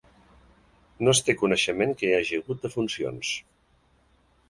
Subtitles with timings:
[1.07, 3.39] No es té coneixement que hi hagi hagut defuncions.